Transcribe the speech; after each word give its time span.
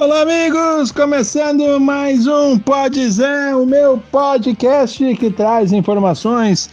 Olá, 0.00 0.22
amigos! 0.22 0.90
Começando 0.90 1.78
mais 1.78 2.26
um 2.26 2.58
Pode 2.58 3.06
Zé, 3.10 3.54
o 3.54 3.66
meu 3.66 3.98
podcast 4.10 5.14
que 5.16 5.30
traz 5.30 5.74
informações 5.74 6.70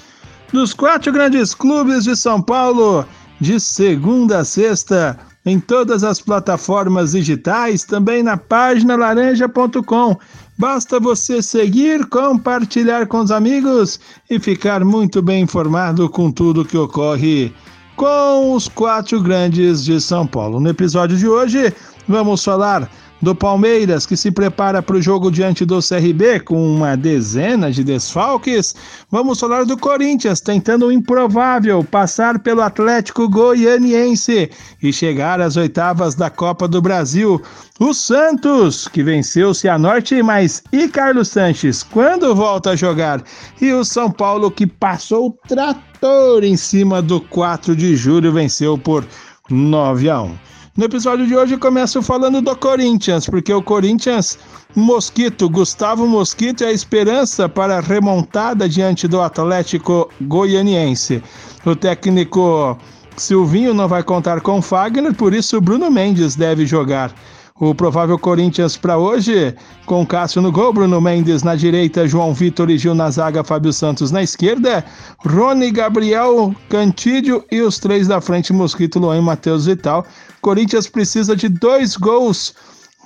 dos 0.53 0.73
quatro 0.73 1.11
grandes 1.11 1.53
clubes 1.53 2.05
de 2.05 2.15
São 2.15 2.41
Paulo, 2.41 3.05
de 3.37 3.59
segunda 3.59 4.39
a 4.39 4.45
sexta, 4.45 5.19
em 5.45 5.59
todas 5.59 6.05
as 6.05 6.21
plataformas 6.21 7.11
digitais, 7.11 7.83
também 7.83 8.23
na 8.23 8.37
página 8.37 8.95
laranja.com. 8.95 10.15
Basta 10.57 10.97
você 10.97 11.41
seguir, 11.41 12.05
compartilhar 12.05 13.07
com 13.07 13.19
os 13.19 13.29
amigos 13.29 13.99
e 14.29 14.39
ficar 14.39 14.85
muito 14.85 15.21
bem 15.21 15.43
informado 15.43 16.09
com 16.09 16.31
tudo 16.31 16.63
que 16.63 16.77
ocorre 16.77 17.53
com 17.97 18.53
os 18.53 18.69
quatro 18.69 19.21
grandes 19.21 19.83
de 19.83 19.99
São 19.99 20.25
Paulo. 20.25 20.61
No 20.61 20.69
episódio 20.69 21.17
de 21.17 21.27
hoje, 21.27 21.73
vamos 22.07 22.41
falar 22.41 22.89
do 23.21 23.33
Palmeiras, 23.33 24.05
que 24.05 24.15
se 24.15 24.31
prepara 24.31 24.81
para 24.81 24.95
o 24.95 25.01
jogo 25.01 25.31
diante 25.31 25.65
do 25.65 25.79
CRB 25.79 26.41
com 26.41 26.75
uma 26.75 26.95
dezena 26.95 27.71
de 27.71 27.83
desfalques. 27.83 28.75
Vamos 29.09 29.39
falar 29.39 29.65
do 29.65 29.77
Corinthians, 29.77 30.39
tentando 30.39 30.87
o 30.87 30.91
improvável 30.91 31.83
passar 31.83 32.39
pelo 32.39 32.61
Atlético 32.61 33.27
Goianiense 33.27 34.49
e 34.81 34.93
chegar 34.93 35.41
às 35.41 35.57
oitavas 35.57 36.15
da 36.15 36.29
Copa 36.29 36.67
do 36.67 36.81
Brasil. 36.81 37.41
O 37.79 37.93
Santos, 37.93 38.87
que 38.87 39.03
venceu 39.03 39.49
o 39.49 39.53
Cianorte, 39.53 40.21
mas 40.21 40.63
e 40.71 40.87
Carlos 40.87 41.29
Sanches, 41.29 41.83
quando 41.83 42.35
volta 42.35 42.71
a 42.71 42.75
jogar? 42.75 43.23
E 43.61 43.71
o 43.71 43.83
São 43.83 44.11
Paulo, 44.11 44.49
que 44.51 44.65
passou 44.65 45.27
o 45.27 45.47
trator 45.47 46.43
em 46.43 46.57
cima 46.57 47.01
do 47.01 47.21
4 47.21 47.75
de 47.75 47.95
julho, 47.95 48.31
venceu 48.31 48.77
por 48.77 49.05
9 49.49 50.09
a 50.09 50.21
1. 50.21 50.35
No 50.77 50.85
episódio 50.85 51.25
de 51.25 51.35
hoje 51.35 51.57
começo 51.57 52.03
falando 52.03 52.39
do 52.39 52.55
Corinthians, 52.55 53.25
porque 53.25 53.51
o 53.51 53.63
Corinthians, 53.63 54.37
Mosquito, 54.75 55.49
Gustavo 55.49 56.05
Mosquito 56.05 56.63
é 56.63 56.67
a 56.67 56.71
esperança 56.71 57.49
para 57.49 57.79
a 57.79 57.81
remontada 57.81 58.69
diante 58.69 59.07
do 59.07 59.19
Atlético 59.19 60.07
Goianiense. 60.21 61.23
O 61.65 61.75
técnico 61.75 62.77
Silvinho 63.15 63.73
não 63.73 63.87
vai 63.87 64.03
contar 64.03 64.39
com 64.41 64.61
Fagner, 64.61 65.15
por 65.15 65.33
isso 65.33 65.59
Bruno 65.59 65.89
Mendes 65.89 66.35
deve 66.35 66.63
jogar. 66.67 67.11
O 67.59 67.73
provável 67.73 68.19
Corinthians 68.19 68.77
para 68.77 68.99
hoje, 68.99 69.55
com 69.87 70.05
Cássio 70.05 70.43
no 70.43 70.51
gol, 70.51 70.71
Bruno 70.71 71.01
Mendes 71.01 71.41
na 71.41 71.55
direita, 71.55 72.07
João 72.07 72.31
Vitor 72.31 72.69
e 72.69 72.77
Gil 72.77 72.93
na 72.93 73.09
zaga, 73.09 73.43
Fábio 73.43 73.73
Santos 73.73 74.11
na 74.11 74.21
esquerda, 74.21 74.85
Rony, 75.25 75.71
Gabriel, 75.71 76.53
Cantídio 76.69 77.43
e 77.51 77.59
os 77.61 77.79
três 77.79 78.07
da 78.07 78.21
frente, 78.21 78.53
Mosquito, 78.53 78.99
Luan 78.99 79.17
e 79.17 79.21
Matheus 79.21 79.65
Vital. 79.65 80.05
Corinthians 80.39 80.87
precisa 80.87 81.35
de 81.35 81.49
dois 81.49 81.97
gols 81.97 82.53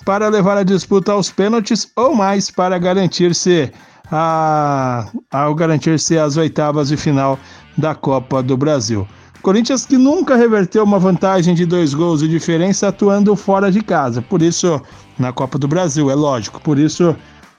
para 0.04 0.28
levar 0.28 0.58
a 0.58 0.64
disputa 0.64 1.14
aos 1.14 1.32
pênaltis 1.32 1.90
ou 1.96 2.14
mais 2.14 2.52
para 2.52 2.78
garantir-se 2.78 3.72
a, 4.12 5.08
ao 5.32 5.56
garantir-se 5.56 6.18
as 6.18 6.36
oitavas 6.36 6.90
de 6.90 6.98
final 6.98 7.40
da 7.78 7.96
Copa 7.96 8.44
do 8.44 8.58
Brasil. 8.58 9.08
Corinthians 9.42 9.86
que 9.86 9.98
nunca 9.98 10.36
reverteu 10.36 10.84
uma 10.84 11.00
vantagem 11.00 11.56
de 11.56 11.66
dois 11.66 11.94
gols 11.94 12.20
de 12.20 12.28
diferença 12.28 12.88
atuando 12.90 13.36
fora 13.36 13.72
de 13.72 13.82
casa. 13.82 14.22
Por 14.22 14.42
isso, 14.42 14.80
na 15.18 15.34
Copa 15.34 15.58
do 15.58 15.68
Brasil, 15.68 16.12
é 16.12 16.16
lógico. 16.16 16.62
Por 16.62 16.78
isso, 16.78 17.16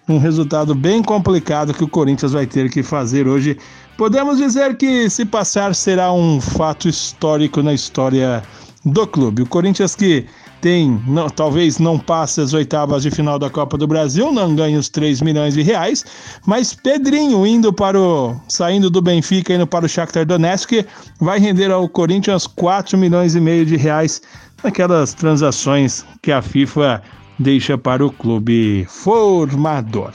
um 0.09 0.19
resultado 0.19 0.75
bem 0.75 1.03
complicado 1.03 1.75
que 1.75 1.83
o 1.83 1.89
Corinthians 1.89 2.33
vai 2.33 2.47
ter 2.47 2.71
que 2.71 2.83
fazer 2.83 3.27
hoje. 3.27 3.59
Podemos 3.97 4.39
dizer 4.39 4.77
que, 4.77 5.11
se 5.11 5.25
passar, 5.25 5.75
será 5.75 6.13
um 6.13 6.41
fato 6.41 6.89
histórico 6.89 7.63
na 7.63 7.75
história 7.75 8.43
do 8.85 9.07
clube. 9.07 9.43
O 9.43 9.47
Corinthians 9.47 9.95
que 9.95 10.27
tem, 10.63 11.03
não, 11.09 11.29
talvez 11.29 11.79
não 11.79 11.99
passe 11.99 12.41
as 12.41 12.55
oitavas 12.55 13.03
de 13.03 13.11
final 13.11 13.37
da 13.37 13.51
Copa 13.51 13.77
do 13.77 13.85
Brasil, 13.85 14.31
não 14.31 14.55
ganha 14.55 14.79
os 14.79 14.89
3 14.89 15.21
milhões 15.21 15.55
de 15.55 15.63
reais, 15.63 16.05
mas 16.47 16.73
Pedrinho 16.73 17.45
indo 17.45 17.73
para 17.73 18.01
o 18.01 18.37
saindo 18.49 18.89
do 18.89 19.03
Benfica 19.03 19.53
indo 19.53 19.67
para 19.67 19.85
o 19.85 19.89
Shakhtar 19.89 20.25
Donetsk 20.25 20.87
vai 21.21 21.41
render 21.41 21.73
ao 21.73 21.89
Corinthians 21.89 22.47
4 22.47 22.97
milhões 22.97 23.35
e 23.35 23.41
meio 23.41 23.67
de 23.67 23.77
reais 23.77 24.23
naquelas 24.63 25.13
transações 25.13 26.07
que 26.23 26.31
a 26.31 26.41
FIFA 26.41 27.03
deixa 27.41 27.77
para 27.77 28.07
o 28.07 28.13
clube 28.13 28.87
formador. 28.89 30.13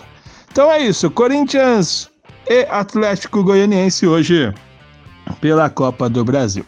Então 0.49 0.71
é 0.71 0.79
isso, 0.79 1.11
Corinthians 1.11 2.09
e 2.47 2.65
Atlético 2.69 3.43
Goianiense 3.43 4.07
hoje 4.07 4.53
pela 5.41 5.69
Copa 5.69 6.09
do 6.09 6.23
Brasil. 6.23 6.65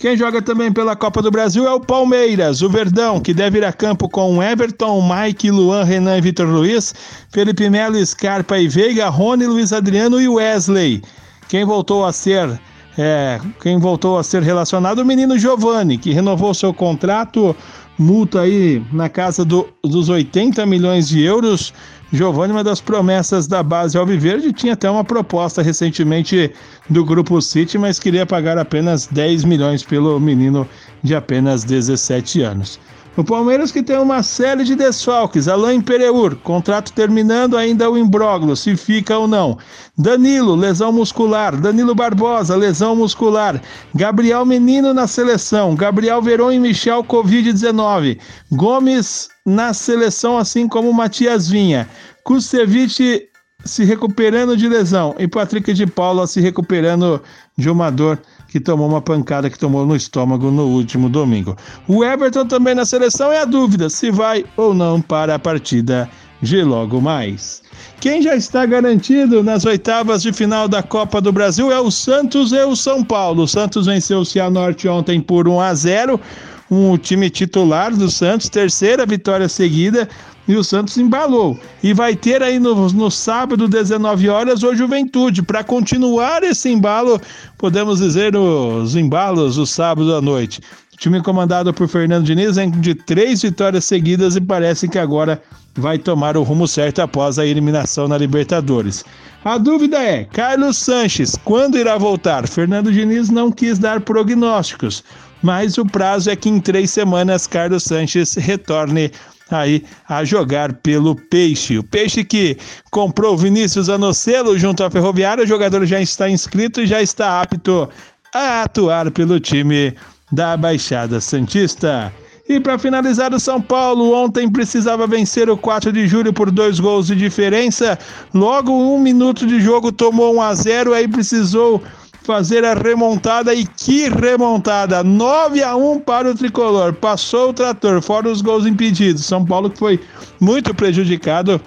Quem 0.00 0.16
joga 0.16 0.40
também 0.40 0.72
pela 0.72 0.96
Copa 0.96 1.20
do 1.20 1.30
Brasil 1.30 1.68
é 1.68 1.74
o 1.74 1.78
Palmeiras, 1.78 2.62
o 2.62 2.70
Verdão, 2.70 3.20
que 3.20 3.34
deve 3.34 3.58
ir 3.58 3.64
a 3.66 3.70
campo 3.70 4.08
com 4.08 4.42
Everton, 4.42 5.06
Mike, 5.06 5.50
Luan, 5.50 5.84
Renan 5.84 6.16
e 6.16 6.22
Vitor 6.22 6.48
Luiz, 6.48 6.94
Felipe 7.30 7.68
Melo, 7.68 8.02
Scarpa 8.06 8.58
e 8.58 8.66
Veiga, 8.66 9.10
Rony, 9.10 9.46
Luiz 9.46 9.74
Adriano 9.74 10.18
e 10.18 10.26
Wesley. 10.26 11.02
Quem 11.50 11.66
voltou 11.66 12.06
a 12.06 12.14
ser 12.14 12.58
é, 12.96 13.38
quem 13.62 13.78
voltou 13.78 14.16
a 14.16 14.22
ser 14.22 14.42
relacionado, 14.42 15.00
o 15.00 15.04
menino 15.04 15.38
Giovani, 15.38 15.98
que 15.98 16.12
renovou 16.14 16.54
seu 16.54 16.72
contrato, 16.72 17.54
multa 17.98 18.40
aí 18.40 18.82
na 18.90 19.10
casa 19.10 19.44
do, 19.44 19.68
dos 19.84 20.08
80 20.08 20.64
milhões 20.64 21.08
de 21.08 21.22
euros. 21.22 21.74
Giovani, 22.12 22.52
uma 22.52 22.64
das 22.64 22.80
promessas 22.80 23.46
da 23.46 23.62
base 23.62 23.96
Alviverde, 23.96 24.52
tinha 24.52 24.72
até 24.72 24.90
uma 24.90 25.04
proposta 25.04 25.62
recentemente 25.62 26.52
do 26.88 27.04
Grupo 27.04 27.40
City, 27.40 27.78
mas 27.78 28.00
queria 28.00 28.26
pagar 28.26 28.58
apenas 28.58 29.06
10 29.06 29.44
milhões 29.44 29.84
pelo 29.84 30.18
menino 30.18 30.68
de 31.02 31.14
apenas 31.14 31.62
17 31.62 32.42
anos. 32.42 32.80
O 33.16 33.24
Palmeiras 33.24 33.72
que 33.72 33.82
tem 33.82 33.98
uma 33.98 34.22
série 34.22 34.62
de 34.62 34.76
desfalques. 34.76 35.48
Alain 35.48 35.80
Pereur, 35.80 36.36
contrato 36.36 36.92
terminando, 36.92 37.56
ainda 37.56 37.90
o 37.90 37.98
imbróglio, 37.98 38.54
se 38.54 38.76
fica 38.76 39.18
ou 39.18 39.26
não. 39.26 39.58
Danilo, 39.98 40.54
lesão 40.54 40.92
muscular. 40.92 41.56
Danilo 41.60 41.94
Barbosa, 41.94 42.54
lesão 42.54 42.94
muscular. 42.94 43.60
Gabriel 43.94 44.46
Menino 44.46 44.94
na 44.94 45.08
seleção. 45.08 45.74
Gabriel 45.74 46.22
Veron 46.22 46.52
e 46.52 46.60
Michel, 46.60 47.02
Covid-19. 47.02 48.18
Gomes 48.52 49.28
na 49.44 49.74
seleção, 49.74 50.38
assim 50.38 50.68
como 50.68 50.92
Matias 50.92 51.48
Vinha. 51.48 51.88
Kusevich 52.22 53.28
se 53.64 53.84
recuperando 53.84 54.56
de 54.56 54.68
lesão. 54.68 55.16
E 55.18 55.26
Patrick 55.26 55.72
de 55.72 55.86
Paula 55.86 56.28
se 56.28 56.40
recuperando 56.40 57.20
de 57.58 57.68
uma 57.68 57.90
dor 57.90 58.18
que 58.50 58.60
tomou 58.60 58.88
uma 58.88 59.00
pancada 59.00 59.48
que 59.48 59.58
tomou 59.58 59.86
no 59.86 59.94
estômago 59.94 60.50
no 60.50 60.66
último 60.66 61.08
domingo. 61.08 61.56
O 61.86 62.04
Everton 62.04 62.46
também 62.46 62.74
na 62.74 62.84
seleção 62.84 63.32
é 63.32 63.38
a 63.38 63.44
dúvida 63.44 63.88
se 63.88 64.10
vai 64.10 64.44
ou 64.56 64.74
não 64.74 65.00
para 65.00 65.36
a 65.36 65.38
partida 65.38 66.10
de 66.42 66.62
logo 66.62 67.00
mais. 67.00 67.62
Quem 68.00 68.22
já 68.22 68.34
está 68.34 68.64
garantido 68.66 69.42
nas 69.42 69.64
oitavas 69.64 70.22
de 70.22 70.32
final 70.32 70.66
da 70.66 70.82
Copa 70.82 71.20
do 71.20 71.30
Brasil 71.30 71.70
é 71.70 71.78
o 71.78 71.90
Santos 71.90 72.50
e 72.52 72.64
o 72.64 72.74
São 72.74 73.04
Paulo. 73.04 73.42
O 73.42 73.48
Santos 73.48 73.86
venceu 73.86 74.20
o 74.20 74.24
Cianorte 74.24 74.88
ontem 74.88 75.20
por 75.20 75.46
1 75.46 75.60
a 75.60 75.74
0 75.74 76.20
um 76.70 76.96
time 76.96 77.28
titular 77.28 77.94
do 77.94 78.10
Santos, 78.10 78.48
terceira 78.48 79.04
vitória 79.04 79.48
seguida, 79.48 80.08
e 80.46 80.56
o 80.56 80.64
Santos 80.64 80.96
embalou. 80.96 81.58
E 81.82 81.92
vai 81.92 82.14
ter 82.14 82.42
aí 82.42 82.58
no, 82.58 82.88
no 82.90 83.10
sábado, 83.10 83.68
19 83.68 84.28
horas, 84.28 84.62
o 84.62 84.74
Juventude. 84.74 85.42
Para 85.42 85.64
continuar 85.64 86.42
esse 86.42 86.68
embalo, 86.68 87.20
podemos 87.58 87.98
dizer 87.98 88.36
os 88.36 88.96
embalos 88.96 89.56
do 89.56 89.66
sábado 89.66 90.14
à 90.14 90.20
noite. 90.20 90.60
O 90.92 90.96
time 90.96 91.22
comandado 91.22 91.72
por 91.72 91.88
Fernando 91.88 92.24
Diniz 92.24 92.56
vem 92.56 92.70
de 92.70 92.94
três 92.94 93.42
vitórias 93.42 93.84
seguidas 93.84 94.36
e 94.36 94.40
parece 94.40 94.88
que 94.88 94.98
agora 94.98 95.40
vai 95.74 95.98
tomar 95.98 96.36
o 96.36 96.42
rumo 96.42 96.66
certo 96.66 97.00
após 97.00 97.38
a 97.38 97.46
eliminação 97.46 98.08
na 98.08 98.18
Libertadores. 98.18 99.04
A 99.44 99.56
dúvida 99.56 99.98
é: 99.98 100.24
Carlos 100.24 100.76
Sanches, 100.76 101.36
quando 101.44 101.78
irá 101.78 101.96
voltar? 101.96 102.46
Fernando 102.46 102.92
Diniz 102.92 103.30
não 103.30 103.50
quis 103.50 103.78
dar 103.78 104.00
prognósticos, 104.00 105.02
mas 105.42 105.78
o 105.78 105.84
prazo 105.84 106.30
é 106.30 106.36
que 106.36 106.48
em 106.48 106.60
três 106.60 106.90
semanas 106.90 107.46
Carlos 107.46 107.84
Sanches 107.84 108.34
retorne 108.34 109.10
aí 109.50 109.84
a 110.08 110.24
jogar 110.24 110.72
pelo 110.74 111.14
Peixe. 111.14 111.78
O 111.78 111.82
Peixe 111.82 112.24
que 112.24 112.56
comprou 112.90 113.36
Vinícius 113.36 113.88
Anocelo 113.88 114.58
junto 114.58 114.84
à 114.84 114.90
Ferroviária, 114.90 115.44
o 115.44 115.46
jogador 115.46 115.84
já 115.86 116.00
está 116.00 116.30
inscrito 116.30 116.80
e 116.80 116.86
já 116.86 117.02
está 117.02 117.40
apto 117.40 117.88
a 118.34 118.62
atuar 118.62 119.10
pelo 119.10 119.40
time 119.40 119.94
da 120.30 120.56
Baixada 120.56 121.20
Santista. 121.20 122.12
E 122.48 122.58
para 122.58 122.78
finalizar, 122.78 123.32
o 123.32 123.38
São 123.38 123.60
Paulo 123.60 124.12
ontem 124.12 124.50
precisava 124.50 125.06
vencer 125.06 125.48
o 125.48 125.56
4 125.56 125.92
de 125.92 126.08
julho 126.08 126.32
por 126.32 126.50
dois 126.50 126.80
gols 126.80 127.06
de 127.06 127.14
diferença. 127.14 127.96
Logo, 128.34 128.72
um 128.72 129.00
minuto 129.00 129.46
de 129.46 129.60
jogo 129.60 129.92
tomou 129.92 130.34
1 130.34 130.42
a 130.42 130.54
0 130.54 130.94
aí 130.94 131.06
precisou 131.06 131.80
fazer 132.22 132.64
a 132.64 132.74
remontada 132.74 133.54
e 133.54 133.64
que 133.64 134.08
remontada! 134.08 135.02
9 135.02 135.62
a 135.62 135.76
1 135.76 136.00
para 136.00 136.30
o 136.30 136.34
tricolor. 136.34 136.92
Passou 136.92 137.50
o 137.50 137.52
trator, 137.52 138.00
fora 138.02 138.28
os 138.28 138.40
gols 138.40 138.66
impedidos. 138.66 139.24
São 139.24 139.44
Paulo 139.44 139.70
que 139.70 139.78
foi 139.78 140.00
muito 140.40 140.74
prejudicado 140.74 141.60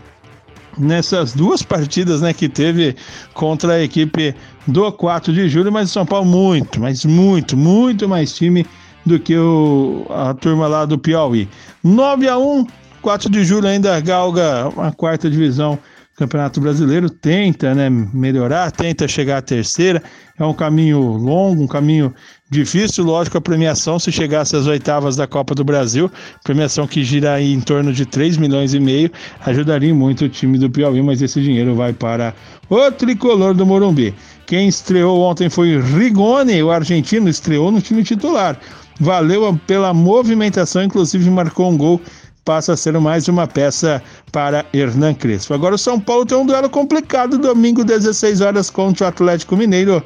nessas 0.77 1.33
duas 1.33 1.61
partidas 1.61 2.21
né, 2.21 2.33
que 2.33 2.49
teve 2.49 2.95
contra 3.33 3.73
a 3.73 3.83
equipe 3.83 4.35
do 4.67 4.91
4 4.91 5.31
de 5.33 5.47
julho, 5.47 5.71
mas 5.71 5.89
o 5.89 5.93
São 5.93 6.05
Paulo 6.05 6.25
muito, 6.25 6.79
mas 6.79 7.05
muito, 7.05 7.55
muito 7.55 8.07
mais 8.07 8.33
time 8.33 8.65
do 9.05 9.19
que 9.19 9.37
o, 9.37 10.05
a 10.09 10.33
turma 10.33 10.67
lá 10.67 10.85
do 10.85 10.97
Piauí. 10.97 11.47
9 11.83 12.27
a 12.27 12.37
1 12.37 12.65
4 13.01 13.29
de 13.29 13.43
julho 13.43 13.67
ainda 13.67 13.99
galga 13.99 14.69
uma 14.69 14.91
quarta 14.93 15.29
divisão 15.29 15.77
Campeonato 16.15 16.61
Brasileiro, 16.61 17.09
tenta 17.09 17.73
né, 17.73 17.89
melhorar, 17.89 18.71
tenta 18.71 19.07
chegar 19.07 19.37
à 19.37 19.41
terceira. 19.41 20.01
É 20.37 20.45
um 20.45 20.53
caminho 20.53 20.99
longo, 20.99 21.63
um 21.63 21.67
caminho 21.67 22.13
difícil. 22.51 23.03
Lógico, 23.03 23.39
a 23.39 23.41
premiação, 23.41 23.97
se 23.97 24.11
chegasse 24.11 24.55
às 24.55 24.67
oitavas 24.67 25.15
da 25.15 25.25
Copa 25.25 25.55
do 25.55 25.63
Brasil, 25.63 26.11
premiação 26.43 26.85
que 26.85 27.03
gira 27.03 27.33
aí 27.33 27.51
em 27.51 27.59
torno 27.59 27.91
de 27.91 28.05
3 28.05 28.37
milhões 28.37 28.75
e 28.75 28.79
meio, 28.79 29.11
ajudaria 29.43 29.93
muito 29.93 30.25
o 30.25 30.29
time 30.29 30.59
do 30.59 30.69
Piauí, 30.69 31.01
mas 31.01 31.19
esse 31.19 31.41
dinheiro 31.41 31.73
vai 31.73 31.93
para 31.93 32.33
o 32.69 32.91
tricolor 32.91 33.55
do 33.55 33.65
Morumbi. 33.65 34.13
Quem 34.45 34.67
estreou 34.67 35.19
ontem 35.21 35.49
foi 35.49 35.81
Rigoni, 35.81 36.61
o 36.61 36.69
argentino, 36.69 37.27
estreou 37.27 37.71
no 37.71 37.81
time 37.81 38.03
titular. 38.03 38.59
Valeu 38.99 39.59
pela 39.65 39.91
movimentação, 39.93 40.83
inclusive 40.83 41.27
marcou 41.29 41.71
um 41.71 41.77
gol 41.77 41.99
passa 42.45 42.73
a 42.73 42.77
ser 42.77 42.97
mais 42.99 43.27
uma 43.27 43.47
peça 43.47 44.01
para 44.31 44.65
Hernan 44.73 45.13
Crespo. 45.13 45.53
Agora 45.53 45.75
o 45.75 45.77
São 45.77 45.99
Paulo 45.99 46.25
tem 46.25 46.37
um 46.37 46.45
duelo 46.45 46.69
complicado 46.69 47.37
domingo 47.37 47.83
16 47.83 48.41
horas 48.41 48.69
contra 48.69 49.05
o 49.05 49.09
Atlético 49.09 49.55
Mineiro. 49.55 50.03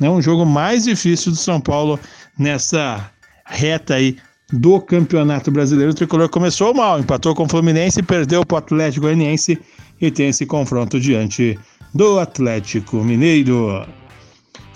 É 0.00 0.08
um 0.08 0.20
jogo 0.20 0.44
mais 0.44 0.84
difícil 0.84 1.32
do 1.32 1.38
São 1.38 1.60
Paulo 1.60 1.98
nessa 2.38 3.10
reta 3.44 3.94
aí 3.94 4.16
do 4.52 4.80
Campeonato 4.80 5.50
Brasileiro. 5.50 5.92
O 5.92 5.94
tricolor 5.94 6.28
começou 6.28 6.74
mal, 6.74 6.98
empatou 6.98 7.34
com 7.34 7.44
o 7.44 7.48
Fluminense, 7.48 8.02
perdeu 8.02 8.44
para 8.44 8.56
o 8.56 8.58
Atlético 8.58 9.06
Goianiense 9.06 9.58
e 10.00 10.10
tem 10.10 10.28
esse 10.28 10.46
confronto 10.46 10.98
diante 10.98 11.58
do 11.94 12.18
Atlético 12.18 12.96
Mineiro. 12.98 13.86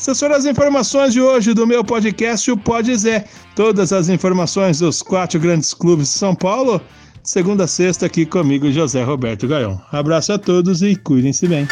Essas 0.04 0.20
foram 0.20 0.34
as 0.34 0.44
informações 0.44 1.14
de 1.14 1.20
hoje 1.22 1.54
do 1.54 1.66
meu 1.66 1.82
podcast, 1.82 2.50
o 2.50 2.58
Pode 2.58 2.94
Zé. 2.94 3.24
Todas 3.56 3.90
as 3.90 4.10
informações 4.10 4.80
dos 4.80 5.00
quatro 5.00 5.40
grandes 5.40 5.72
clubes 5.72 6.08
de 6.08 6.18
São 6.18 6.34
Paulo, 6.34 6.78
segunda 7.22 7.64
a 7.64 7.66
sexta, 7.66 8.04
aqui 8.04 8.26
comigo, 8.26 8.70
José 8.70 9.02
Roberto 9.02 9.48
Gaion. 9.48 9.78
Abraço 9.90 10.34
a 10.34 10.38
todos 10.38 10.82
e 10.82 10.94
cuidem-se 10.94 11.48
bem. 11.48 11.66